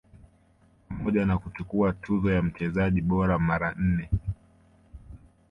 [0.89, 4.09] pamoja na kuchukua tuzo ya mchezaji bora mara nne